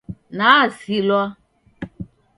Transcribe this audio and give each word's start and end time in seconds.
Nasilwa. 0.37 1.23